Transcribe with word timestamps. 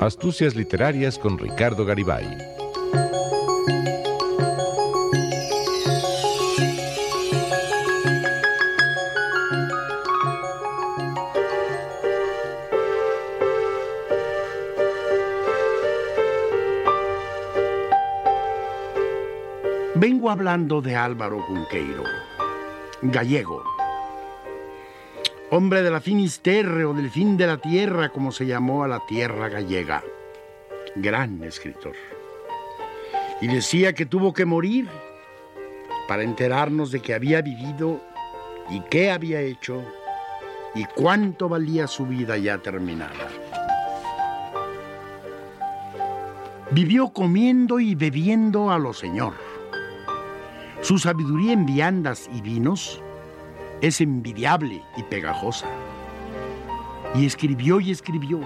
Astucias 0.00 0.54
Literarias 0.54 1.18
con 1.18 1.36
Ricardo 1.36 1.84
Garibay. 1.84 2.24
Vengo 19.96 20.30
hablando 20.30 20.80
de 20.80 20.96
Álvaro 20.96 21.44
Cunqueiro, 21.46 22.04
gallego, 23.02 23.62
hombre 25.50 25.82
de 25.82 25.90
la 25.90 26.00
Finisterre 26.00 26.84
o 26.84 26.94
del 26.94 27.10
fin 27.10 27.36
de 27.36 27.46
la 27.46 27.58
tierra, 27.58 28.10
como 28.10 28.30
se 28.30 28.46
llamó 28.46 28.84
a 28.84 28.88
la 28.88 29.00
tierra 29.06 29.48
gallega. 29.48 30.02
Gran 30.94 31.42
escritor. 31.42 31.94
Y 33.40 33.48
decía 33.48 33.92
que 33.92 34.06
tuvo 34.06 34.32
que 34.32 34.44
morir 34.44 34.88
para 36.06 36.22
enterarnos 36.22 36.92
de 36.92 37.00
que 37.00 37.14
había 37.14 37.42
vivido 37.42 38.00
y 38.70 38.80
qué 38.90 39.10
había 39.10 39.40
hecho 39.40 39.82
y 40.74 40.84
cuánto 40.84 41.48
valía 41.48 41.86
su 41.88 42.06
vida 42.06 42.36
ya 42.36 42.58
terminada. 42.58 43.28
Vivió 46.70 47.08
comiendo 47.08 47.80
y 47.80 47.96
bebiendo 47.96 48.70
a 48.70 48.78
lo 48.78 48.92
Señor. 48.92 49.34
Su 50.82 50.98
sabiduría 50.98 51.52
en 51.52 51.66
viandas 51.66 52.30
y 52.32 52.40
vinos 52.40 53.02
es 53.80 54.00
envidiable 54.00 54.82
y 54.96 55.02
pegajosa. 55.04 55.68
Y 57.14 57.26
escribió 57.26 57.80
y 57.80 57.90
escribió. 57.90 58.40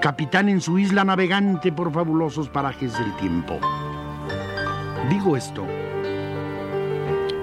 Capitán 0.00 0.48
en 0.48 0.60
su 0.60 0.78
isla 0.78 1.04
navegante 1.04 1.72
por 1.72 1.92
fabulosos 1.92 2.48
parajes 2.48 2.96
del 2.98 3.16
tiempo. 3.16 3.58
Digo 5.10 5.36
esto 5.36 5.66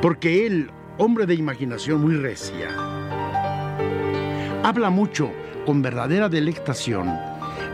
porque 0.05 0.45
él, 0.45 0.69
hombre 0.99 1.25
de 1.25 1.33
imaginación 1.33 2.01
muy 2.01 2.15
recia, 2.15 2.67
habla 4.63 4.91
mucho, 4.91 5.31
con 5.65 5.81
verdadera 5.81 6.29
delectación, 6.29 7.11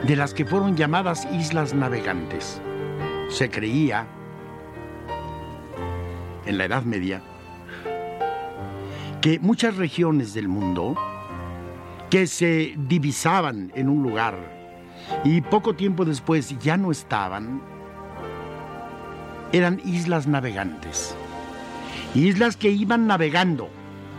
de 0.08 0.16
las 0.16 0.34
que 0.34 0.46
fueron 0.46 0.78
llamadas 0.78 1.28
islas 1.34 1.74
navegantes. 1.74 2.62
Se 3.28 3.50
creía, 3.50 4.08
en 6.46 6.58
la 6.58 6.64
Edad 6.64 6.84
Media, 6.84 7.22
que 9.22 9.40
muchas 9.40 9.78
regiones 9.78 10.34
del 10.34 10.48
mundo 10.48 10.96
que 12.10 12.26
se 12.26 12.74
divisaban 12.76 13.72
en 13.76 13.88
un 13.88 14.02
lugar 14.02 14.36
y 15.24 15.42
poco 15.42 15.76
tiempo 15.76 16.06
después 16.06 16.58
ya 16.60 16.76
no 16.76 16.92
estaban, 16.92 17.62
eran 19.52 19.80
islas 19.86 20.26
navegantes. 20.26 21.16
Islas 22.16 22.58
que 22.58 22.72
iban 22.72 23.06
navegando 23.06 23.70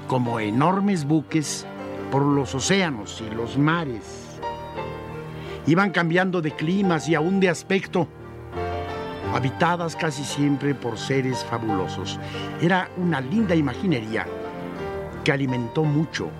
como 0.06 0.38
enormes 0.38 1.04
buques 1.04 1.66
por 2.12 2.22
los 2.22 2.54
océanos 2.54 3.22
y 3.28 3.34
los 3.34 3.58
mares. 3.58 4.38
Iban 5.66 5.90
cambiando 5.90 6.40
de 6.40 6.52
climas 6.52 7.08
y 7.08 7.16
aún 7.16 7.40
de 7.40 7.48
aspecto, 7.48 8.06
habitadas 9.34 9.96
casi 9.96 10.22
siempre 10.22 10.76
por 10.76 10.96
seres 10.96 11.44
fabulosos. 11.44 12.20
Era 12.60 12.88
una 12.96 13.20
linda 13.20 13.54
imaginería 13.54 14.26
que 15.24 15.32
alimentó 15.32 15.84
mucho 15.84 16.30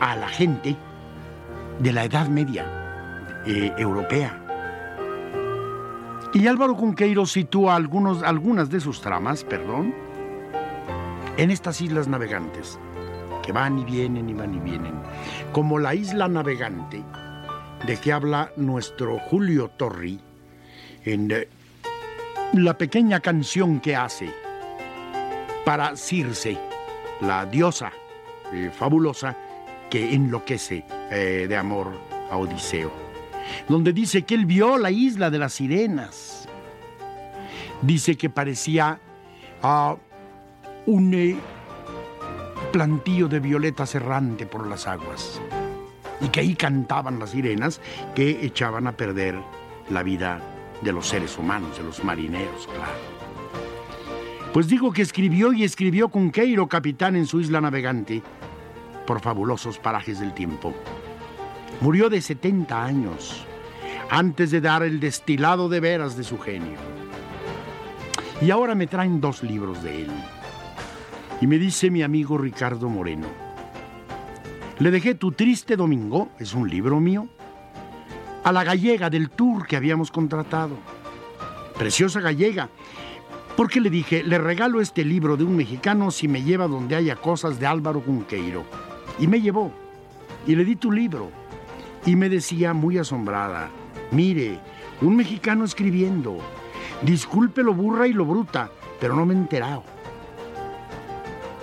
a 0.00 0.16
la 0.16 0.28
gente 0.28 0.76
de 1.78 1.92
la 1.92 2.04
Edad 2.04 2.28
Media 2.28 3.42
eh, 3.46 3.72
europea. 3.78 4.42
Y 6.32 6.46
Álvaro 6.46 6.76
Cunqueiro 6.76 7.24
sitúa 7.24 7.76
algunos, 7.76 8.22
algunas 8.22 8.68
de 8.68 8.80
sus 8.80 9.00
tramas, 9.00 9.44
perdón, 9.44 9.94
en 11.36 11.50
estas 11.50 11.80
islas 11.80 12.08
navegantes, 12.08 12.78
que 13.42 13.52
van 13.52 13.78
y 13.78 13.84
vienen 13.84 14.28
y 14.28 14.34
van 14.34 14.54
y 14.54 14.60
vienen, 14.60 14.94
como 15.52 15.78
la 15.78 15.94
isla 15.94 16.28
navegante 16.28 17.02
de 17.86 17.96
que 17.98 18.12
habla 18.12 18.50
nuestro 18.56 19.18
Julio 19.18 19.68
Torri 19.68 20.20
en 21.04 21.30
eh, 21.30 21.48
la 22.52 22.76
pequeña 22.76 23.20
canción 23.20 23.80
que 23.80 23.96
hace 23.96 24.30
para 25.64 25.96
Circe 25.96 26.58
la 27.20 27.46
diosa 27.46 27.92
eh, 28.52 28.70
fabulosa 28.76 29.36
que 29.90 30.14
enloquece 30.14 30.84
eh, 31.10 31.46
de 31.48 31.56
amor 31.56 31.92
a 32.30 32.36
Odiseo, 32.36 32.92
donde 33.68 33.92
dice 33.92 34.22
que 34.22 34.34
él 34.34 34.46
vio 34.46 34.76
la 34.78 34.90
isla 34.90 35.30
de 35.30 35.38
las 35.38 35.54
sirenas. 35.54 36.48
Dice 37.82 38.16
que 38.16 38.30
parecía 38.30 38.98
a 39.62 39.96
un 40.86 41.14
eh, 41.14 41.36
plantío 42.72 43.28
de 43.28 43.40
violetas 43.40 43.94
errante 43.94 44.46
por 44.46 44.66
las 44.66 44.86
aguas 44.86 45.40
y 46.20 46.28
que 46.28 46.40
ahí 46.40 46.54
cantaban 46.54 47.18
las 47.18 47.30
sirenas 47.30 47.80
que 48.14 48.44
echaban 48.44 48.86
a 48.86 48.92
perder 48.92 49.38
la 49.90 50.02
vida 50.02 50.40
de 50.82 50.92
los 50.92 51.06
seres 51.06 51.38
humanos, 51.38 51.76
de 51.76 51.84
los 51.84 52.02
marineros, 52.02 52.66
claro. 52.66 53.15
Pues 54.56 54.68
digo 54.68 54.90
que 54.90 55.02
escribió 55.02 55.52
y 55.52 55.64
escribió 55.64 56.08
con 56.08 56.30
Queiro, 56.30 56.66
capitán 56.66 57.14
en 57.14 57.26
su 57.26 57.42
isla 57.42 57.60
navegante, 57.60 58.22
por 59.06 59.20
fabulosos 59.20 59.78
parajes 59.78 60.18
del 60.18 60.32
tiempo. 60.32 60.72
Murió 61.82 62.08
de 62.08 62.22
70 62.22 62.82
años, 62.82 63.44
antes 64.08 64.50
de 64.50 64.62
dar 64.62 64.82
el 64.82 64.98
destilado 64.98 65.68
de 65.68 65.80
veras 65.80 66.16
de 66.16 66.24
su 66.24 66.38
genio. 66.38 66.78
Y 68.40 68.50
ahora 68.50 68.74
me 68.74 68.86
traen 68.86 69.20
dos 69.20 69.42
libros 69.42 69.82
de 69.82 70.04
él. 70.04 70.10
Y 71.42 71.46
me 71.46 71.58
dice 71.58 71.90
mi 71.90 72.02
amigo 72.02 72.38
Ricardo 72.38 72.88
Moreno, 72.88 73.28
le 74.78 74.90
dejé 74.90 75.16
Tu 75.16 75.32
triste 75.32 75.76
domingo, 75.76 76.30
es 76.38 76.54
un 76.54 76.70
libro 76.70 76.98
mío, 76.98 77.28
a 78.42 78.52
la 78.52 78.64
gallega 78.64 79.10
del 79.10 79.28
tour 79.28 79.66
que 79.66 79.76
habíamos 79.76 80.10
contratado. 80.10 80.78
Preciosa 81.76 82.22
gallega, 82.22 82.70
porque 83.56 83.80
le 83.80 83.88
dije, 83.88 84.22
le 84.22 84.36
regalo 84.36 84.82
este 84.82 85.02
libro 85.02 85.38
de 85.38 85.44
un 85.44 85.56
mexicano 85.56 86.10
si 86.10 86.28
me 86.28 86.42
lleva 86.42 86.68
donde 86.68 86.94
haya 86.94 87.16
cosas 87.16 87.58
de 87.58 87.66
Álvaro 87.66 88.02
Cunqueiro. 88.02 88.64
Y 89.18 89.26
me 89.26 89.40
llevó. 89.40 89.72
Y 90.46 90.54
le 90.54 90.64
di 90.64 90.76
tu 90.76 90.92
libro. 90.92 91.30
Y 92.04 92.16
me 92.16 92.28
decía 92.28 92.74
muy 92.74 92.98
asombrada, 92.98 93.70
mire, 94.10 94.60
un 95.00 95.16
mexicano 95.16 95.64
escribiendo. 95.64 96.38
Disculpe 97.02 97.62
lo 97.62 97.72
burra 97.72 98.06
y 98.06 98.12
lo 98.12 98.26
bruta, 98.26 98.70
pero 99.00 99.16
no 99.16 99.24
me 99.24 99.32
he 99.32 99.38
enterado. 99.38 99.82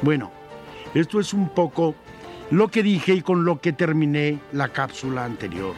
Bueno, 0.01 0.31
esto 0.95 1.19
es 1.19 1.31
un 1.33 1.49
poco 1.49 1.95
lo 2.49 2.69
que 2.69 2.83
dije 2.83 3.13
y 3.13 3.21
con 3.21 3.45
lo 3.45 3.61
que 3.61 3.71
terminé 3.71 4.39
la 4.51 4.69
cápsula 4.69 5.25
anterior. 5.25 5.75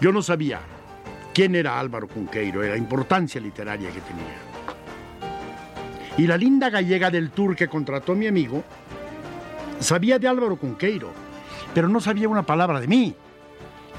Yo 0.00 0.12
no 0.12 0.22
sabía 0.22 0.60
quién 1.38 1.54
era 1.54 1.78
Álvaro 1.78 2.08
Cunqueiro, 2.08 2.64
la 2.64 2.76
importancia 2.76 3.40
literaria 3.40 3.92
que 3.92 4.00
tenía. 4.00 4.34
Y 6.16 6.26
la 6.26 6.36
linda 6.36 6.68
gallega 6.68 7.12
del 7.12 7.30
tour 7.30 7.54
que 7.54 7.68
contrató 7.68 8.16
mi 8.16 8.26
amigo 8.26 8.64
sabía 9.78 10.18
de 10.18 10.26
Álvaro 10.26 10.56
Cunqueiro, 10.56 11.12
pero 11.72 11.88
no 11.88 12.00
sabía 12.00 12.28
una 12.28 12.42
palabra 12.42 12.80
de 12.80 12.88
mí, 12.88 13.14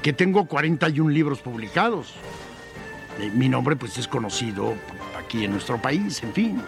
que 0.02 0.12
tengo 0.12 0.44
41 0.44 1.08
libros 1.08 1.40
publicados. 1.40 2.14
Eh, 3.18 3.30
mi 3.32 3.48
nombre 3.48 3.74
pues 3.74 3.96
es 3.96 4.06
conocido 4.06 4.74
aquí 5.18 5.46
en 5.46 5.52
nuestro 5.52 5.80
país, 5.80 6.22
en 6.22 6.34
fin. 6.34 6.60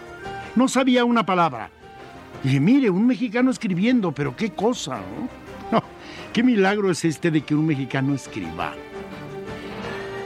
No 0.56 0.68
sabía 0.68 1.04
una 1.04 1.26
palabra. 1.26 1.68
Y 2.42 2.46
dije, 2.46 2.60
mire, 2.60 2.88
un 2.88 3.06
mexicano 3.06 3.50
escribiendo, 3.50 4.12
pero 4.12 4.34
qué 4.34 4.52
cosa, 4.52 5.02
¿no? 5.70 5.82
¿Qué 6.32 6.42
milagro 6.42 6.90
es 6.90 7.04
este 7.04 7.30
de 7.30 7.42
que 7.42 7.54
un 7.54 7.66
mexicano 7.66 8.14
escriba? 8.14 8.72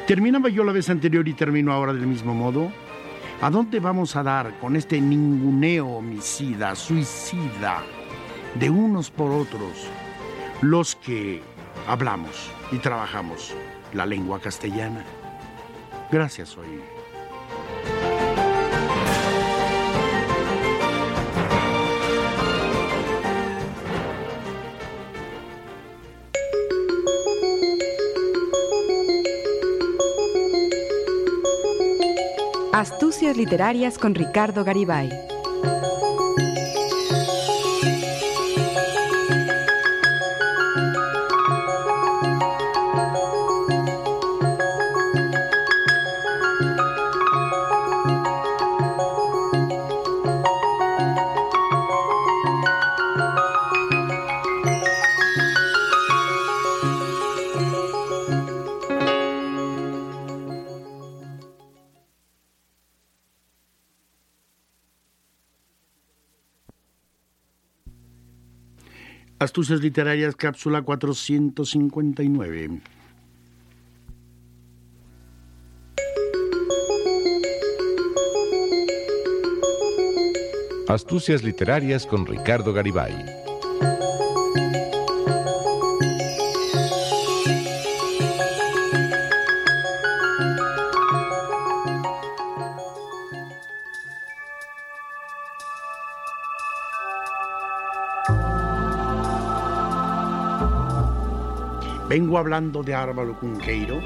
Terminaba 0.07 0.49
yo 0.49 0.63
la 0.63 0.71
vez 0.71 0.89
anterior 0.89 1.27
y 1.27 1.35
termino 1.35 1.73
ahora 1.73 1.93
del 1.93 2.07
mismo 2.07 2.33
modo. 2.33 2.71
¿A 3.41 3.51
dónde 3.51 3.81
vamos 3.81 4.15
a 4.15 4.23
dar 4.23 4.57
con 4.61 4.77
este 4.77 5.01
ninguneo 5.01 5.89
homicida, 5.89 6.77
suicida, 6.77 7.83
de 8.55 8.71
unos 8.71 9.11
por 9.11 9.33
otros, 9.33 9.89
los 10.63 10.95
que 10.95 11.43
hablamos 11.89 12.51
y 12.71 12.79
trabajamos 12.79 13.53
la 13.93 14.07
lengua 14.07 14.39
castellana? 14.41 15.05
Gracias 16.13 16.57
hoy. 16.57 16.96
Astucias 33.07 33.37
Literarias 33.37 33.99
con 33.99 34.17
Ricardo 34.17 34.65
Garibay. 34.65 35.36
Astucias 69.47 69.81
Literarias, 69.81 70.35
cápsula 70.35 70.83
459. 70.83 72.81
Astucias 80.89 81.45
Literarias 81.45 82.07
con 82.07 82.27
Ricardo 82.27 82.73
Garibay. 82.73 83.46
Vengo 102.19 102.39
hablando 102.39 102.83
de 102.83 102.95
Álvaro 102.95 103.39
Cunqueiro 103.39 104.01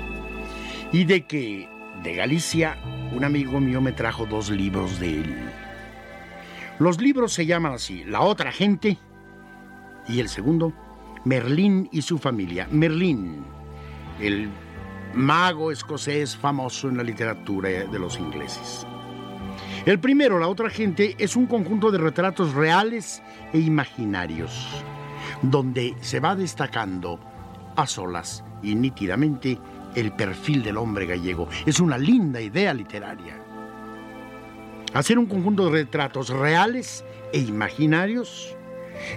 y 0.91 1.05
de 1.05 1.29
que 1.29 1.69
de 2.03 2.17
Galicia 2.17 2.77
un 3.12 3.23
amigo 3.23 3.61
mío 3.61 3.81
me 3.81 3.93
trajo 3.93 4.27
dos 4.27 4.51
libros 4.51 4.99
de 4.99 5.21
él. 5.21 5.37
Los 6.81 7.01
libros 7.01 7.33
se 7.33 7.47
llaman 7.47 7.75
así, 7.75 8.03
La 8.03 8.23
otra 8.23 8.51
gente 8.51 8.99
y 10.09 10.19
el 10.19 10.29
segundo, 10.29 10.73
Merlín 11.25 11.89
y 11.93 12.03
su 12.03 12.19
familia. 12.19 12.67
Merlín, 12.73 13.45
el 14.19 14.51
mago 15.15 15.71
escocés 15.71 16.37
famoso 16.37 16.89
en 16.89 16.97
la 16.97 17.05
literatura 17.05 17.69
de 17.69 17.99
los 18.01 18.19
ingleses. 18.19 18.89
El 19.87 20.01
primero, 20.01 20.41
La 20.41 20.49
otra 20.49 20.69
gente, 20.69 21.15
es 21.17 21.37
un 21.37 21.47
conjunto 21.47 21.93
de 21.93 21.99
retratos 21.99 22.55
reales 22.55 23.23
e 23.53 23.61
imaginarios, 23.61 24.83
donde 25.43 25.95
se 26.01 26.19
va 26.19 26.35
destacando 26.35 27.30
solas 27.87 28.44
y 28.62 28.75
nítidamente 28.75 29.59
el 29.94 30.12
perfil 30.12 30.62
del 30.62 30.77
hombre 30.77 31.06
gallego. 31.06 31.49
Es 31.67 31.81
una 31.81 31.99
linda 31.99 32.41
idea 32.41 32.75
literaria 32.75 33.41
hacer 34.94 35.19
un 35.19 35.27
conjunto 35.27 35.67
de 35.67 35.82
retratos 35.82 36.31
reales 36.31 37.05
e 37.32 37.38
imaginarios 37.38 38.56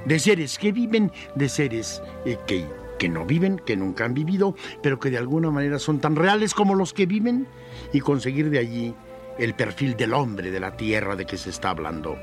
de 0.05 0.19
seres 0.19 0.57
que 0.57 0.71
viven, 0.71 1.11
de 1.35 1.49
seres 1.49 2.01
eh, 2.25 2.37
que, 2.47 2.65
que 2.99 3.09
no 3.09 3.25
viven, 3.25 3.59
que 3.59 3.75
nunca 3.75 4.05
han 4.05 4.13
vivido, 4.13 4.55
pero 4.81 4.99
que 4.99 5.09
de 5.09 5.17
alguna 5.17 5.51
manera 5.51 5.79
son 5.79 5.99
tan 5.99 6.15
reales 6.15 6.53
como 6.53 6.75
los 6.75 6.93
que 6.93 7.05
viven, 7.05 7.47
y 7.91 7.99
conseguir 7.99 8.49
de 8.49 8.59
allí 8.59 8.95
el 9.39 9.55
perfil 9.55 9.95
del 9.95 10.13
hombre 10.13 10.51
de 10.51 10.59
la 10.59 10.77
tierra 10.77 11.15
de 11.15 11.25
que 11.25 11.37
se 11.37 11.49
está 11.49 11.71
hablando. 11.71 12.17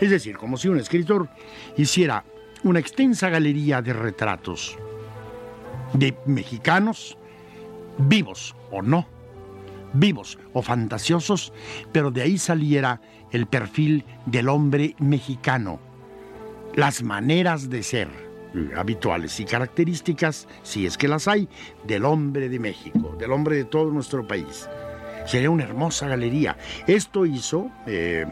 Es 0.00 0.10
decir, 0.10 0.36
como 0.36 0.58
si 0.58 0.68
un 0.68 0.78
escritor 0.78 1.28
hiciera 1.76 2.24
una 2.62 2.78
extensa 2.78 3.30
galería 3.30 3.80
de 3.82 3.92
retratos 3.92 4.78
de 5.98 6.16
mexicanos, 6.26 7.16
vivos 7.98 8.54
o 8.70 8.82
no, 8.82 9.06
vivos 9.92 10.38
o 10.52 10.62
fantasiosos, 10.62 11.52
pero 11.92 12.10
de 12.10 12.22
ahí 12.22 12.38
saliera 12.38 13.00
el 13.32 13.46
perfil 13.46 14.04
del 14.26 14.48
hombre 14.48 14.94
mexicano, 14.98 15.80
las 16.74 17.02
maneras 17.02 17.70
de 17.70 17.82
ser 17.82 18.08
habituales 18.76 19.38
y 19.40 19.44
características, 19.44 20.48
si 20.62 20.86
es 20.86 20.96
que 20.96 21.08
las 21.08 21.28
hay, 21.28 21.48
del 21.84 22.04
hombre 22.04 22.48
de 22.48 22.58
México, 22.58 23.14
del 23.18 23.32
hombre 23.32 23.56
de 23.56 23.64
todo 23.64 23.90
nuestro 23.90 24.26
país. 24.26 24.68
Sería 25.26 25.50
una 25.50 25.64
hermosa 25.64 26.06
galería. 26.06 26.56
Esto 26.86 27.26
hizo 27.26 27.70
eh, 27.86 28.26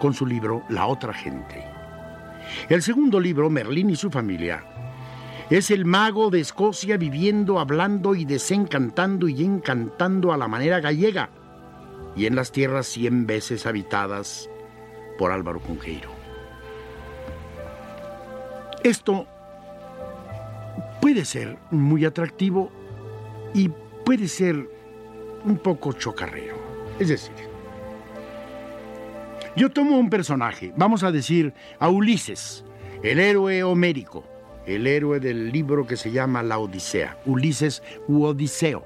con 0.00 0.14
su 0.14 0.26
libro 0.26 0.64
La 0.68 0.86
otra 0.86 1.12
gente. 1.12 1.64
El 2.68 2.82
segundo 2.82 3.20
libro, 3.20 3.50
Merlín 3.50 3.90
y 3.90 3.96
su 3.96 4.10
familia, 4.10 4.64
es 5.50 5.72
el 5.72 5.84
mago 5.84 6.30
de 6.30 6.38
Escocia 6.40 6.96
viviendo, 6.96 7.58
hablando 7.58 8.14
y 8.14 8.24
desencantando 8.24 9.28
y 9.28 9.44
encantando 9.44 10.32
a 10.32 10.36
la 10.36 10.46
manera 10.46 10.78
gallega 10.78 11.28
y 12.14 12.26
en 12.26 12.36
las 12.36 12.52
tierras 12.52 12.86
cien 12.86 13.26
veces 13.26 13.66
habitadas 13.66 14.48
por 15.18 15.32
Álvaro 15.32 15.60
Cunqueiro. 15.60 16.10
Esto 18.84 19.26
puede 21.00 21.24
ser 21.24 21.58
muy 21.72 22.04
atractivo 22.04 22.70
y 23.52 23.70
puede 24.04 24.28
ser 24.28 24.70
un 25.44 25.58
poco 25.58 25.92
chocarrero. 25.92 26.56
Es 27.00 27.08
decir, 27.08 27.34
yo 29.56 29.68
tomo 29.70 29.98
un 29.98 30.10
personaje, 30.10 30.72
vamos 30.76 31.02
a 31.02 31.10
decir 31.10 31.52
a 31.80 31.88
Ulises, 31.88 32.64
el 33.02 33.18
héroe 33.18 33.64
homérico, 33.64 34.24
el 34.70 34.86
héroe 34.86 35.20
del 35.20 35.50
libro 35.50 35.86
que 35.86 35.96
se 35.96 36.10
llama 36.10 36.42
La 36.42 36.58
Odisea, 36.58 37.18
Ulises 37.26 37.82
u 38.06 38.24
Odiseo. 38.24 38.84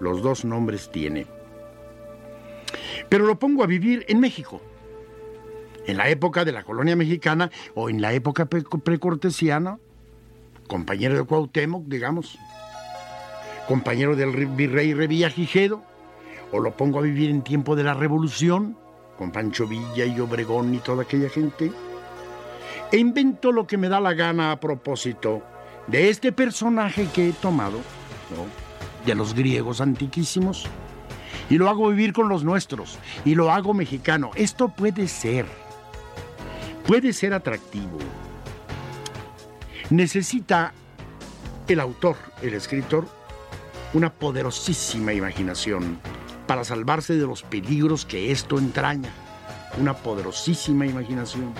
Los 0.00 0.22
dos 0.22 0.44
nombres 0.44 0.90
tiene. 0.90 1.26
Pero 3.08 3.26
lo 3.26 3.38
pongo 3.38 3.64
a 3.64 3.66
vivir 3.66 4.04
en 4.08 4.20
México, 4.20 4.60
en 5.86 5.96
la 5.96 6.08
época 6.08 6.44
de 6.44 6.52
la 6.52 6.62
colonia 6.62 6.96
mexicana 6.96 7.50
o 7.74 7.88
en 7.88 8.00
la 8.00 8.12
época 8.12 8.46
precortesiana, 8.46 9.78
compañero 10.68 11.16
de 11.16 11.24
Cuauhtémoc, 11.24 11.84
digamos, 11.86 12.38
compañero 13.66 14.14
del 14.14 14.46
virrey 14.46 14.94
Revillagigedo, 14.94 15.82
o 16.52 16.60
lo 16.60 16.76
pongo 16.76 16.98
a 16.98 17.02
vivir 17.02 17.30
en 17.30 17.42
tiempo 17.42 17.74
de 17.74 17.84
la 17.84 17.94
Revolución, 17.94 18.76
con 19.16 19.32
Pancho 19.32 19.66
Villa 19.66 20.04
y 20.04 20.20
Obregón 20.20 20.74
y 20.74 20.78
toda 20.78 21.02
aquella 21.02 21.28
gente 21.28 21.72
e 22.90 22.98
invento 22.98 23.52
lo 23.52 23.66
que 23.66 23.76
me 23.76 23.88
da 23.88 24.00
la 24.00 24.14
gana 24.14 24.52
a 24.52 24.60
propósito 24.60 25.42
de 25.86 26.08
este 26.10 26.32
personaje 26.32 27.08
que 27.12 27.28
he 27.28 27.32
tomado, 27.32 27.80
de 29.04 29.14
los 29.14 29.34
griegos 29.34 29.80
antiquísimos, 29.80 30.66
y 31.50 31.56
lo 31.58 31.68
hago 31.68 31.88
vivir 31.88 32.12
con 32.12 32.28
los 32.28 32.44
nuestros, 32.44 32.98
y 33.24 33.34
lo 33.34 33.50
hago 33.50 33.74
mexicano. 33.74 34.30
Esto 34.34 34.68
puede 34.68 35.08
ser, 35.08 35.46
puede 36.86 37.12
ser 37.12 37.32
atractivo. 37.34 37.98
Necesita 39.90 40.72
el 41.66 41.80
autor, 41.80 42.16
el 42.42 42.54
escritor, 42.54 43.06
una 43.94 44.12
poderosísima 44.12 45.14
imaginación 45.14 45.98
para 46.46 46.64
salvarse 46.64 47.14
de 47.14 47.26
los 47.26 47.42
peligros 47.42 48.04
que 48.04 48.30
esto 48.30 48.58
entraña. 48.58 49.10
Una 49.78 49.94
poderosísima 49.94 50.86
imaginación 50.86 51.52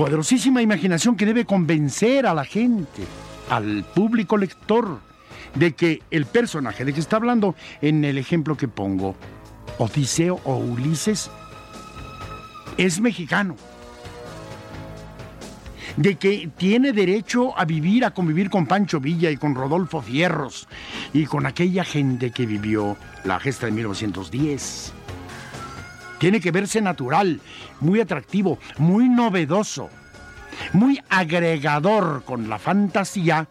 poderosísima 0.00 0.62
imaginación 0.62 1.14
que 1.14 1.26
debe 1.26 1.44
convencer 1.44 2.26
a 2.26 2.32
la 2.32 2.46
gente, 2.46 3.02
al 3.50 3.84
público 3.84 4.38
lector, 4.38 4.98
de 5.54 5.72
que 5.72 6.02
el 6.10 6.24
personaje 6.24 6.86
de 6.86 6.94
que 6.94 7.00
está 7.00 7.16
hablando 7.16 7.54
en 7.82 8.02
el 8.06 8.16
ejemplo 8.16 8.56
que 8.56 8.66
pongo, 8.66 9.14
Odiseo 9.76 10.40
o 10.44 10.56
Ulises, 10.56 11.30
es 12.78 12.98
mexicano. 12.98 13.56
De 15.98 16.14
que 16.14 16.48
tiene 16.56 16.94
derecho 16.94 17.52
a 17.58 17.66
vivir, 17.66 18.06
a 18.06 18.14
convivir 18.14 18.48
con 18.48 18.64
Pancho 18.64 19.00
Villa 19.00 19.30
y 19.30 19.36
con 19.36 19.54
Rodolfo 19.54 20.00
Fierros 20.00 20.66
y 21.12 21.26
con 21.26 21.44
aquella 21.44 21.84
gente 21.84 22.30
que 22.30 22.46
vivió 22.46 22.96
la 23.24 23.38
gesta 23.38 23.66
de 23.66 23.72
1910 23.72 24.94
tiene 26.20 26.38
que 26.38 26.50
verse 26.50 26.82
natural, 26.82 27.40
muy 27.80 27.98
atractivo, 27.98 28.58
muy 28.76 29.08
novedoso, 29.08 29.88
muy 30.74 31.00
agregador 31.08 32.24
con 32.24 32.50
la 32.50 32.58
fantasía 32.58 33.48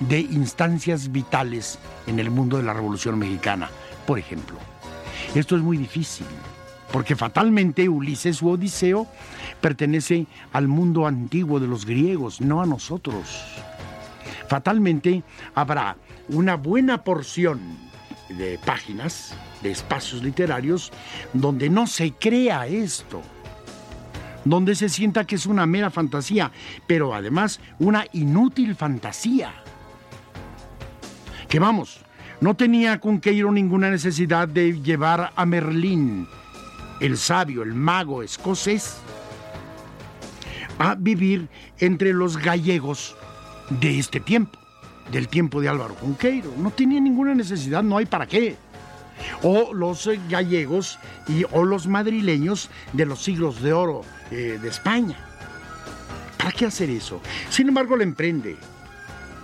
de 0.00 0.20
instancias 0.20 1.12
vitales 1.12 1.78
en 2.06 2.18
el 2.18 2.30
mundo 2.30 2.56
de 2.56 2.62
la 2.62 2.72
Revolución 2.72 3.18
Mexicana, 3.18 3.68
por 4.06 4.18
ejemplo. 4.18 4.56
Esto 5.34 5.56
es 5.56 5.62
muy 5.62 5.76
difícil, 5.76 6.26
porque 6.90 7.16
fatalmente 7.16 7.86
Ulises 7.86 8.40
u 8.40 8.48
Odiseo 8.48 9.06
pertenece 9.60 10.26
al 10.54 10.68
mundo 10.68 11.06
antiguo 11.06 11.60
de 11.60 11.68
los 11.68 11.84
griegos, 11.84 12.40
no 12.40 12.62
a 12.62 12.66
nosotros. 12.66 13.44
Fatalmente 14.48 15.22
habrá 15.54 15.98
una 16.30 16.56
buena 16.56 17.04
porción 17.04 17.85
de 18.28 18.58
páginas, 18.64 19.34
de 19.62 19.70
espacios 19.70 20.22
literarios, 20.22 20.92
donde 21.32 21.70
no 21.70 21.86
se 21.86 22.12
crea 22.12 22.66
esto, 22.66 23.22
donde 24.44 24.74
se 24.74 24.88
sienta 24.88 25.26
que 25.26 25.36
es 25.36 25.46
una 25.46 25.66
mera 25.66 25.90
fantasía, 25.90 26.50
pero 26.86 27.14
además 27.14 27.60
una 27.78 28.06
inútil 28.12 28.74
fantasía. 28.74 29.52
Que 31.48 31.58
vamos, 31.58 32.00
no 32.40 32.54
tenía 32.54 33.00
Cunqueiro 33.00 33.52
ninguna 33.52 33.90
necesidad 33.90 34.48
de 34.48 34.80
llevar 34.80 35.32
a 35.34 35.46
Merlín, 35.46 36.28
el 37.00 37.16
sabio, 37.16 37.62
el 37.62 37.74
mago 37.74 38.22
escocés, 38.22 38.98
a 40.78 40.94
vivir 40.94 41.48
entre 41.78 42.12
los 42.12 42.36
gallegos 42.36 43.16
de 43.70 43.98
este 43.98 44.20
tiempo 44.20 44.65
del 45.10 45.28
tiempo 45.28 45.60
de 45.60 45.68
Álvaro 45.68 45.94
Junqueiro. 45.94 46.52
No 46.56 46.70
tenía 46.70 47.00
ninguna 47.00 47.34
necesidad, 47.34 47.82
no 47.82 47.96
hay 47.96 48.06
para 48.06 48.26
qué. 48.26 48.56
O 49.42 49.72
los 49.72 50.08
gallegos 50.28 50.98
y, 51.26 51.44
o 51.52 51.64
los 51.64 51.86
madrileños 51.86 52.70
de 52.92 53.06
los 53.06 53.22
siglos 53.22 53.62
de 53.62 53.72
oro 53.72 54.02
eh, 54.30 54.58
de 54.60 54.68
España. 54.68 55.16
¿Para 56.36 56.52
qué 56.52 56.66
hacer 56.66 56.90
eso? 56.90 57.20
Sin 57.48 57.68
embargo, 57.68 57.96
le 57.96 58.04
emprende. 58.04 58.56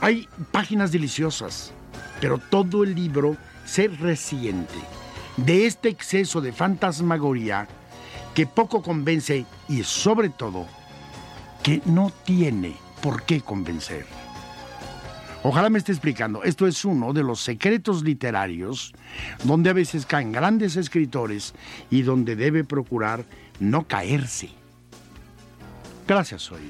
Hay 0.00 0.28
páginas 0.50 0.92
deliciosas, 0.92 1.73
pero 2.21 2.38
todo 2.38 2.85
el 2.85 2.95
libro 2.95 3.37
se 3.64 3.88
resiente 3.88 4.75
de 5.37 5.66
este 5.66 5.88
exceso 5.88 6.40
de 6.40 6.52
fantasmagoría 6.52 7.66
que 8.35 8.47
poco 8.47 8.83
convence 8.83 9.47
y 9.69 9.83
sobre 9.85 10.28
todo 10.28 10.66
que 11.62 11.81
no 11.87 12.12
tiene 12.25 12.76
por 13.02 13.23
qué 13.23 13.40
convencer. 13.40 14.22
Ojalá 15.45 15.71
me 15.71 15.79
esté 15.79 15.93
explicando. 15.93 16.45
Esto 16.45 16.67
es 16.67 16.85
uno 16.85 17.13
de 17.13 17.23
los 17.23 17.41
secretos 17.41 18.05
literarios 18.05 18.93
donde 19.45 19.71
a 19.71 19.73
veces 19.73 20.07
caen 20.07 20.31
grandes 20.31 20.77
escritores 20.77 21.55
y 21.91 22.03
donde 22.03 22.37
debe 22.37 22.65
procurar 22.65 23.25
no 23.59 23.87
caerse. 23.87 24.51
Gracias, 26.07 26.51
hoy. 26.53 26.61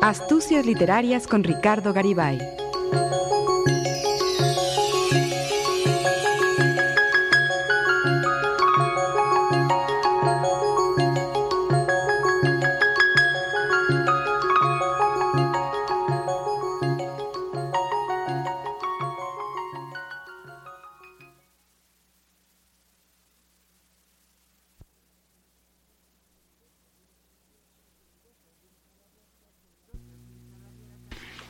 Astucias 0.00 0.66
literarias 0.66 1.26
con 1.26 1.42
Ricardo 1.42 1.92
Garibay. 1.92 2.63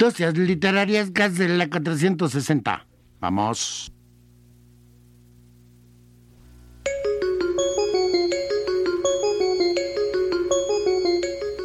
Dosis 0.05 0.37
literarias 0.37 1.15
gas 1.15 1.39
de 1.39 1.49
la 1.49 1.71
460. 1.71 2.87
Vamos. 3.21 3.91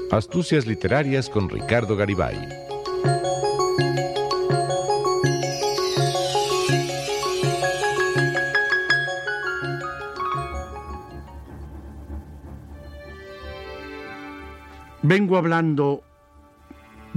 Astucias 0.10 0.66
literarias 0.66 1.30
con 1.30 1.50
Ricardo 1.50 1.98
Garibay. 1.98 2.38
Vengo 15.02 15.36
hablando 15.36 16.09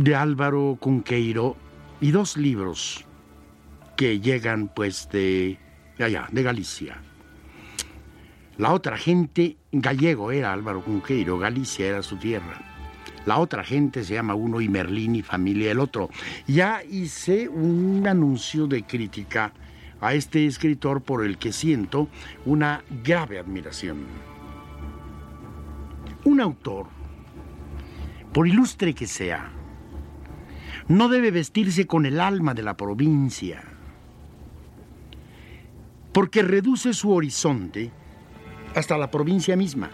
de 0.03 0.17
Álvaro 0.17 0.77
Cunqueiro 0.81 1.57
y 2.01 2.11
dos 2.11 2.37
libros 2.37 3.05
que 3.97 4.19
llegan 4.19 4.67
pues 4.67 5.09
de, 5.13 5.59
allá, 6.01 6.27
de 6.33 6.43
Galicia. 6.43 6.97
La 8.59 8.73
otra 8.73 8.99
gente, 8.99 9.59
gallego 9.71 10.33
era 10.33 10.53
Álvaro 10.53 10.83
Cunqueiro, 10.83 11.39
Galicia 11.39 11.87
era 11.87 12.03
su 12.03 12.17
tierra. 12.17 12.61
La 13.27 13.39
otra 13.39 13.63
gente 13.63 14.03
se 14.03 14.15
llama 14.15 14.35
uno 14.35 14.61
y 14.61 14.69
Merlín 14.69 15.15
y 15.15 15.23
familia 15.23 15.71
el 15.71 15.79
otro. 15.79 16.11
Ya 16.49 16.83
hice 16.83 17.49
un 17.49 18.05
anuncio 18.05 18.67
de 18.67 18.83
crítica 18.83 19.53
a 20.01 20.15
este 20.15 20.47
escritor 20.47 21.03
por 21.03 21.25
el 21.25 21.39
que 21.39 21.53
siento 21.53 22.09
una 22.45 22.83
grave 23.05 23.39
admiración. 23.39 23.99
Un 26.25 26.41
autor, 26.41 26.87
por 28.33 28.49
ilustre 28.49 28.95
que 28.95 29.07
sea, 29.07 29.62
no 30.89 31.09
debe 31.09 31.31
vestirse 31.31 31.87
con 31.87 32.07
el 32.07 32.21
alma 32.21 32.55
de 32.55 32.63
la 32.63 32.77
provincia, 32.77 33.63
porque 36.13 36.43
reduce 36.43 36.93
su 36.93 37.13
horizonte 37.13 37.91
hasta 38.75 38.99
la 38.99 39.11
provincia 39.11 39.57
misma 39.57 39.91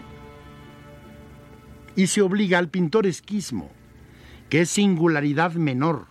y 1.95 2.07
se 2.07 2.21
obliga 2.21 2.57
al 2.57 2.69
pintoresquismo, 2.69 3.69
que 4.49 4.61
es 4.61 4.69
singularidad 4.69 5.53
menor 5.53 6.07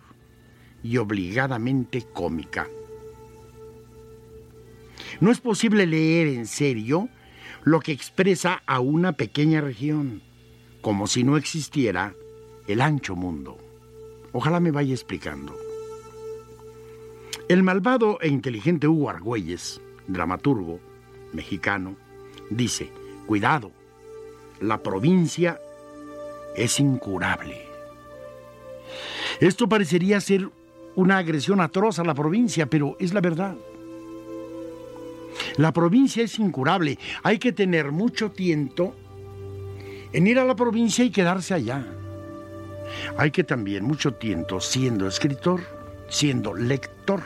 y 0.83 0.97
obligadamente 0.97 2.03
cómica. 2.13 2.67
No 5.19 5.31
es 5.31 5.39
posible 5.39 5.85
leer 5.85 6.27
en 6.27 6.45
serio 6.45 7.09
lo 7.63 7.79
que 7.79 7.91
expresa 7.91 8.61
a 8.65 8.79
una 8.79 9.13
pequeña 9.13 9.61
región, 9.61 10.21
como 10.81 11.07
si 11.07 11.23
no 11.23 11.37
existiera 11.37 12.13
el 12.67 12.81
ancho 12.81 13.15
mundo. 13.15 13.57
Ojalá 14.31 14.59
me 14.59 14.71
vaya 14.71 14.93
explicando. 14.93 15.55
El 17.47 17.63
malvado 17.63 18.19
e 18.21 18.27
inteligente 18.27 18.87
Hugo 18.87 19.09
Argüelles, 19.09 19.81
dramaturgo 20.07 20.79
mexicano, 21.33 21.95
dice, 22.49 22.91
cuidado, 23.25 23.71
la 24.59 24.83
provincia 24.83 25.59
es 26.55 26.79
incurable. 26.79 27.65
Esto 29.39 29.69
parecería 29.69 30.19
ser 30.21 30.49
una 30.95 31.17
agresión 31.17 31.61
atroz 31.61 31.97
a 31.99 32.03
la 32.03 32.13
provincia, 32.13 32.65
pero 32.65 32.97
es 32.99 33.13
la 33.13 33.21
verdad. 33.21 33.55
La 35.57 35.71
provincia 35.71 36.23
es 36.23 36.37
incurable. 36.39 36.99
Hay 37.23 37.39
que 37.39 37.51
tener 37.51 37.91
mucho 37.91 38.31
tiento 38.31 38.93
en 40.11 40.27
ir 40.27 40.39
a 40.39 40.45
la 40.45 40.55
provincia 40.55 41.03
y 41.05 41.11
quedarse 41.11 41.53
allá. 41.53 41.85
Hay 43.17 43.31
que 43.31 43.43
también 43.43 43.83
mucho 43.83 44.13
tiempo 44.13 44.59
siendo 44.59 45.07
escritor, 45.07 45.61
siendo 46.07 46.53
lector, 46.53 47.21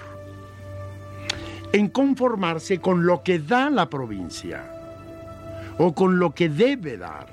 en 1.71 1.89
conformarse 1.89 2.79
con 2.79 3.05
lo 3.05 3.23
que 3.23 3.39
da 3.39 3.69
la 3.69 3.89
provincia 3.89 4.69
o 5.77 5.93
con 5.93 6.19
lo 6.19 6.31
que 6.31 6.49
debe 6.49 6.97
dar. 6.97 7.27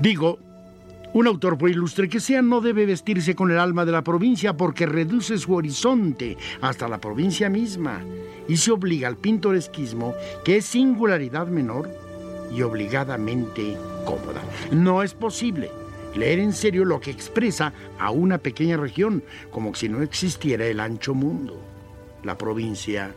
Digo, 0.00 0.38
un 1.14 1.26
autor, 1.26 1.56
por 1.56 1.70
ilustre 1.70 2.08
que 2.08 2.20
sea, 2.20 2.42
no 2.42 2.60
debe 2.60 2.84
vestirse 2.84 3.34
con 3.34 3.50
el 3.50 3.58
alma 3.58 3.84
de 3.84 3.92
la 3.92 4.04
provincia 4.04 4.56
porque 4.56 4.86
reduce 4.86 5.38
su 5.38 5.54
horizonte 5.54 6.36
hasta 6.60 6.86
la 6.86 6.98
provincia 6.98 7.48
misma 7.48 8.02
y 8.46 8.56
se 8.58 8.70
obliga 8.70 9.08
al 9.08 9.16
pintoresquismo, 9.16 10.14
que 10.44 10.58
es 10.58 10.66
singularidad 10.66 11.46
menor 11.48 11.90
y 12.54 12.62
obligadamente 12.62 13.76
cómoda. 14.04 14.42
No 14.70 15.02
es 15.02 15.14
posible 15.14 15.70
leer 16.14 16.38
en 16.38 16.52
serio 16.52 16.84
lo 16.84 17.00
que 17.00 17.10
expresa 17.10 17.72
a 17.98 18.10
una 18.10 18.38
pequeña 18.38 18.76
región, 18.76 19.22
como 19.50 19.74
si 19.74 19.88
no 19.88 20.02
existiera 20.02 20.66
el 20.66 20.80
ancho 20.80 21.14
mundo. 21.14 21.60
La 22.24 22.36
provincia, 22.36 23.14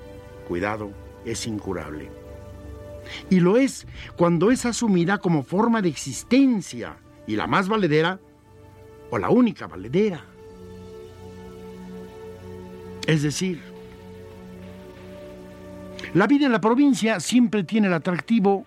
cuidado, 0.47 0.91
es 1.25 1.47
incurable. 1.47 2.09
Y 3.29 3.39
lo 3.39 3.57
es 3.57 3.87
cuando 4.15 4.51
es 4.51 4.65
asumida 4.65 5.17
como 5.17 5.43
forma 5.43 5.81
de 5.81 5.89
existencia 5.89 6.97
y 7.27 7.35
la 7.35 7.47
más 7.47 7.67
valedera 7.67 8.19
o 9.09 9.17
la 9.17 9.29
única 9.29 9.67
valedera. 9.67 10.25
Es 13.07 13.23
decir, 13.23 13.61
la 16.13 16.27
vida 16.27 16.45
en 16.45 16.51
la 16.51 16.61
provincia 16.61 17.19
siempre 17.19 17.63
tiene 17.63 17.87
el 17.87 17.93
atractivo 17.93 18.65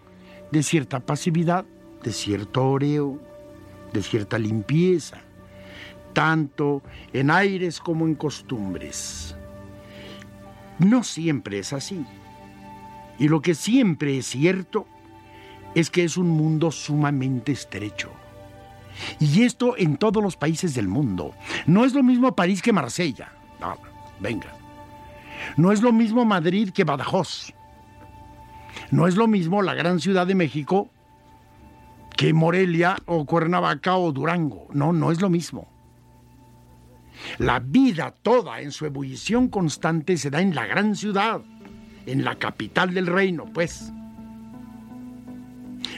de 0.50 0.62
cierta 0.62 1.00
pasividad, 1.00 1.64
de 2.02 2.12
cierto 2.12 2.64
oreo, 2.64 3.20
de 3.94 4.02
cierta 4.02 4.38
limpieza, 4.38 5.18
tanto 6.12 6.82
en 7.14 7.30
aires 7.30 7.80
como 7.80 8.06
en 8.06 8.16
costumbres. 8.16 9.36
No 10.78 11.02
siempre 11.04 11.60
es 11.60 11.72
así. 11.72 12.04
Y 13.18 13.28
lo 13.28 13.40
que 13.40 13.54
siempre 13.54 14.18
es 14.18 14.26
cierto 14.26 14.86
es 15.74 15.88
que 15.90 16.04
es 16.04 16.16
un 16.16 16.28
mundo 16.28 16.70
sumamente 16.72 17.52
estrecho. 17.52 18.10
Y 19.20 19.42
esto 19.42 19.76
en 19.76 19.96
todos 19.96 20.22
los 20.22 20.36
países 20.36 20.74
del 20.74 20.88
mundo. 20.88 21.32
No 21.66 21.84
es 21.84 21.94
lo 21.94 22.02
mismo 22.02 22.34
París 22.34 22.60
que 22.60 22.72
Marsella. 22.72 23.32
No, 23.60 23.78
venga. 24.20 24.52
No 25.56 25.70
es 25.70 25.82
lo 25.82 25.92
mismo 25.92 26.24
Madrid 26.24 26.70
que 26.70 26.84
Badajoz. 26.84 27.52
No 28.90 29.06
es 29.06 29.14
lo 29.14 29.28
mismo 29.28 29.62
la 29.62 29.74
gran 29.74 30.00
ciudad 30.00 30.26
de 30.26 30.34
México 30.34 30.90
que 32.16 32.32
Morelia 32.32 32.96
o 33.06 33.24
Cuernavaca 33.24 33.96
o 33.96 34.12
Durango. 34.12 34.68
No, 34.72 34.92
no 34.92 35.10
es 35.10 35.20
lo 35.20 35.30
mismo. 35.30 35.68
La 37.38 37.60
vida 37.60 38.14
toda 38.22 38.60
en 38.60 38.72
su 38.72 38.86
ebullición 38.86 39.48
constante 39.48 40.16
se 40.16 40.30
da 40.30 40.40
en 40.40 40.54
la 40.54 40.66
gran 40.66 40.96
ciudad, 40.96 41.40
en 42.06 42.24
la 42.24 42.36
capital 42.36 42.92
del 42.92 43.06
reino, 43.06 43.46
pues. 43.52 43.92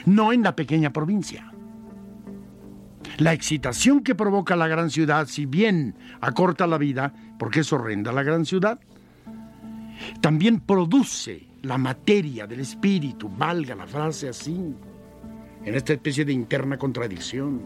No 0.05 0.31
en 0.31 0.43
la 0.43 0.55
pequeña 0.55 0.91
provincia. 0.91 1.51
La 3.17 3.33
excitación 3.33 4.01
que 4.03 4.15
provoca 4.15 4.55
la 4.55 4.67
gran 4.67 4.89
ciudad, 4.89 5.27
si 5.27 5.45
bien 5.45 5.95
acorta 6.21 6.67
la 6.67 6.77
vida, 6.77 7.13
porque 7.39 7.61
es 7.61 7.73
horrenda 7.73 8.11
la 8.11 8.23
gran 8.23 8.45
ciudad, 8.45 8.79
también 10.21 10.59
produce 10.59 11.47
la 11.63 11.77
materia 11.77 12.45
del 12.45 12.59
espíritu, 12.59 13.29
valga 13.29 13.75
la 13.75 13.87
frase 13.87 14.29
así, 14.29 14.75
en 15.67 15.75
esta 15.75 15.91
especie 15.91 16.23
de 16.23 16.31
interna 16.31 16.77
contradicción. 16.77 17.61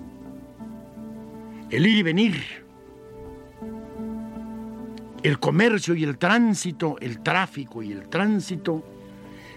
El 1.70 1.86
ir 1.86 1.98
y 1.98 2.02
venir, 2.02 2.36
el 5.22 5.40
comercio 5.40 5.94
y 5.94 6.04
el 6.04 6.18
tránsito, 6.18 6.98
el 7.00 7.20
tráfico 7.20 7.84
y 7.84 7.92
el 7.92 8.10
tránsito 8.10 8.84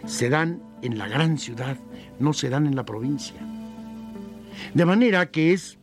se 0.05 0.29
dan 0.29 0.63
en 0.83 0.99
la 0.99 1.09
gran 1.09 1.39
ciudad, 1.39 1.79
no 2.19 2.35
se 2.35 2.51
dan 2.51 2.67
en 2.67 2.77
la 2.77 2.85
provincia. 2.85 3.41
De 4.75 4.85
manera 4.85 5.31
que 5.31 5.55
es 5.55 5.79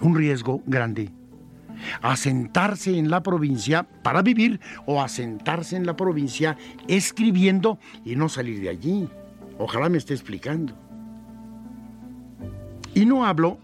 un 0.00 0.14
riesgo 0.14 0.62
grande 0.66 1.10
asentarse 2.00 2.96
en 2.96 3.10
la 3.10 3.24
provincia 3.24 3.88
para 4.02 4.22
vivir 4.22 4.60
o 4.86 5.02
asentarse 5.02 5.76
en 5.76 5.84
la 5.84 5.96
provincia 5.96 6.56
escribiendo 6.86 7.78
y 8.04 8.14
no 8.14 8.28
salir 8.28 8.60
de 8.60 8.68
allí. 8.68 9.08
Ojalá 9.58 9.88
me 9.88 9.98
esté 9.98 10.14
explicando. 10.14 10.87
Y 12.98 13.06
no 13.06 13.24
hablo 13.24 13.58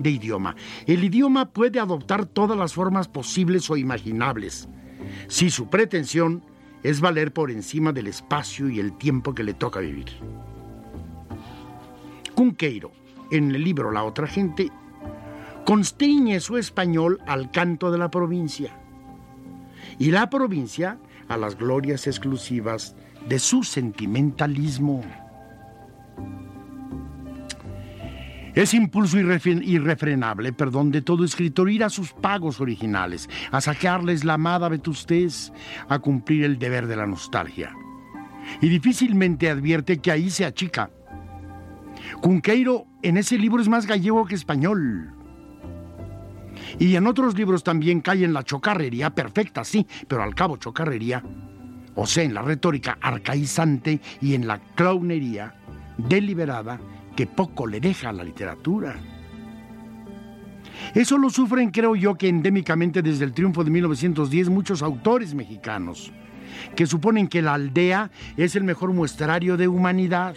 de 0.00 0.10
idioma. 0.10 0.56
El 0.84 1.04
idioma 1.04 1.52
puede 1.52 1.78
adoptar 1.78 2.26
todas 2.26 2.58
las 2.58 2.74
formas 2.74 3.06
posibles 3.06 3.70
o 3.70 3.76
imaginables, 3.76 4.68
si 5.28 5.48
su 5.48 5.68
pretensión 5.70 6.42
es 6.82 7.00
valer 7.00 7.32
por 7.32 7.52
encima 7.52 7.92
del 7.92 8.08
espacio 8.08 8.68
y 8.68 8.80
el 8.80 8.98
tiempo 8.98 9.32
que 9.32 9.44
le 9.44 9.54
toca 9.54 9.78
vivir. 9.78 10.08
Cunqueiro, 12.34 12.90
en 13.30 13.54
el 13.54 13.62
libro 13.62 13.92
La 13.92 14.02
otra 14.02 14.26
gente, 14.26 14.72
constriñe 15.64 16.40
su 16.40 16.56
español 16.56 17.20
al 17.28 17.52
canto 17.52 17.92
de 17.92 17.98
la 17.98 18.10
provincia 18.10 18.76
y 20.00 20.10
la 20.10 20.28
provincia 20.28 20.98
a 21.28 21.36
las 21.36 21.56
glorias 21.56 22.08
exclusivas 22.08 22.96
de 23.28 23.38
su 23.38 23.62
sentimentalismo. 23.62 25.04
Es 28.54 28.74
impulso 28.74 29.18
irrefrenable, 29.18 30.52
perdón, 30.52 30.90
de 30.90 31.02
todo 31.02 31.24
escritor 31.24 31.70
ir 31.70 31.84
a 31.84 31.90
sus 31.90 32.12
pagos 32.12 32.60
originales, 32.60 33.28
a 33.52 33.60
saquearles 33.60 34.24
la 34.24 34.34
amada 34.34 34.68
vetustez, 34.68 35.52
a 35.88 35.98
cumplir 36.00 36.44
el 36.44 36.58
deber 36.58 36.86
de 36.86 36.96
la 36.96 37.06
nostalgia. 37.06 37.72
Y 38.60 38.68
difícilmente 38.68 39.48
advierte 39.48 39.98
que 39.98 40.10
ahí 40.10 40.30
se 40.30 40.44
achica. 40.44 40.90
Cunqueiro 42.20 42.86
en 43.02 43.18
ese 43.18 43.38
libro 43.38 43.62
es 43.62 43.68
más 43.68 43.86
gallego 43.86 44.26
que 44.26 44.34
español. 44.34 45.14
Y 46.78 46.96
en 46.96 47.06
otros 47.06 47.36
libros 47.36 47.62
también 47.62 48.00
cae 48.00 48.24
en 48.24 48.32
la 48.32 48.42
chocarrería 48.42 49.10
perfecta, 49.10 49.64
sí, 49.64 49.86
pero 50.08 50.22
al 50.22 50.34
cabo 50.34 50.56
chocarrería, 50.56 51.22
o 51.94 52.06
sea, 52.06 52.24
en 52.24 52.34
la 52.34 52.42
retórica 52.42 52.98
arcaizante 53.00 54.00
y 54.20 54.34
en 54.34 54.46
la 54.46 54.58
clownería 54.74 55.54
deliberada 55.96 56.80
que 57.16 57.26
poco 57.26 57.66
le 57.66 57.80
deja 57.80 58.10
a 58.10 58.12
la 58.12 58.24
literatura. 58.24 58.96
Eso 60.94 61.18
lo 61.18 61.30
sufren, 61.30 61.70
creo 61.70 61.94
yo, 61.94 62.16
que 62.16 62.28
endémicamente 62.28 63.02
desde 63.02 63.24
el 63.24 63.32
triunfo 63.32 63.64
de 63.64 63.70
1910 63.70 64.48
muchos 64.48 64.82
autores 64.82 65.34
mexicanos, 65.34 66.12
que 66.74 66.86
suponen 66.86 67.28
que 67.28 67.42
la 67.42 67.54
aldea 67.54 68.10
es 68.36 68.56
el 68.56 68.64
mejor 68.64 68.92
muestrario 68.92 69.56
de 69.56 69.68
humanidad 69.68 70.34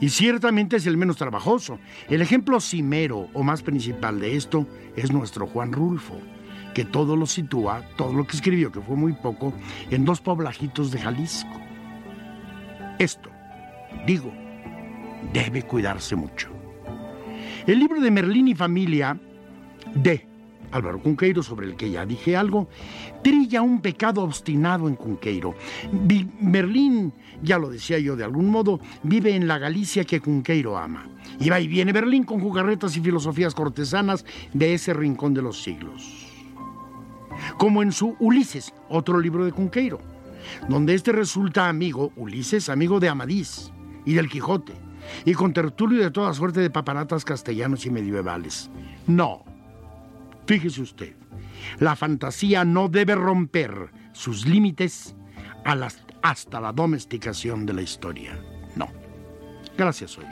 y 0.00 0.10
ciertamente 0.10 0.76
es 0.76 0.86
el 0.86 0.96
menos 0.96 1.16
trabajoso. 1.16 1.78
El 2.08 2.20
ejemplo 2.20 2.60
cimero 2.60 3.28
o 3.32 3.42
más 3.42 3.62
principal 3.62 4.20
de 4.20 4.36
esto 4.36 4.66
es 4.96 5.12
nuestro 5.12 5.46
Juan 5.46 5.72
Rulfo, 5.72 6.18
que 6.74 6.84
todo 6.84 7.16
lo 7.16 7.26
sitúa, 7.26 7.82
todo 7.96 8.12
lo 8.12 8.26
que 8.26 8.36
escribió, 8.36 8.72
que 8.72 8.80
fue 8.80 8.96
muy 8.96 9.12
poco, 9.12 9.54
en 9.90 10.04
dos 10.04 10.20
poblajitos 10.20 10.90
de 10.90 11.00
Jalisco. 11.00 11.60
Esto, 12.98 13.30
digo, 14.06 14.32
debe 15.32 15.62
cuidarse 15.62 16.16
mucho. 16.16 16.48
El 17.66 17.78
libro 17.78 18.00
de 18.00 18.10
Merlín 18.10 18.48
y 18.48 18.54
familia 18.54 19.18
de 19.94 20.26
Álvaro 20.74 21.00
Cunqueiro, 21.00 21.42
sobre 21.42 21.66
el 21.66 21.76
que 21.76 21.90
ya 21.90 22.04
dije 22.04 22.36
algo, 22.36 22.68
trilla 23.22 23.62
un 23.62 23.80
pecado 23.80 24.22
obstinado 24.22 24.88
en 24.88 24.96
Cunqueiro. 24.96 25.54
Berlín, 26.40 27.12
ya 27.42 27.58
lo 27.58 27.70
decía 27.70 27.98
yo 28.00 28.16
de 28.16 28.24
algún 28.24 28.50
modo, 28.50 28.80
vive 29.04 29.36
en 29.36 29.46
la 29.46 29.58
Galicia 29.58 30.04
que 30.04 30.20
Cunqueiro 30.20 30.76
ama. 30.76 31.06
Y 31.38 31.48
va 31.48 31.60
y 31.60 31.68
viene 31.68 31.92
Berlín 31.92 32.24
con 32.24 32.40
jugarretas 32.40 32.96
y 32.96 33.00
filosofías 33.00 33.54
cortesanas 33.54 34.24
de 34.52 34.74
ese 34.74 34.92
rincón 34.92 35.32
de 35.32 35.42
los 35.42 35.62
siglos. 35.62 36.26
Como 37.56 37.82
en 37.82 37.92
su 37.92 38.16
Ulises, 38.18 38.74
otro 38.88 39.20
libro 39.20 39.44
de 39.44 39.52
Cunqueiro, 39.52 40.00
donde 40.68 40.94
este 40.94 41.12
resulta 41.12 41.68
amigo, 41.68 42.12
Ulises, 42.16 42.68
amigo 42.68 42.98
de 43.00 43.08
Amadís 43.08 43.72
y 44.04 44.14
del 44.14 44.28
Quijote, 44.28 44.74
y 45.24 45.34
con 45.34 45.52
tertulio 45.52 46.02
de 46.02 46.10
toda 46.10 46.32
suerte 46.34 46.60
de 46.60 46.70
paparatas 46.70 47.24
castellanos 47.24 47.86
y 47.86 47.90
medievales. 47.90 48.70
No, 49.06 49.44
Fíjese 50.46 50.82
usted, 50.82 51.14
la 51.78 51.96
fantasía 51.96 52.64
no 52.64 52.88
debe 52.88 53.14
romper 53.14 53.90
sus 54.12 54.46
límites 54.46 55.14
hasta 56.22 56.60
la 56.60 56.72
domesticación 56.72 57.64
de 57.64 57.72
la 57.72 57.82
historia. 57.82 58.38
No. 58.76 58.88
Gracias, 59.76 60.18
hoy. 60.18 60.26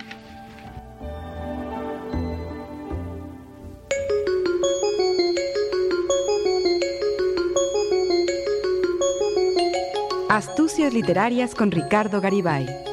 Astucias 10.29 10.93
literarias 10.95 11.55
con 11.55 11.71
Ricardo 11.71 12.21
Garibay. 12.21 12.92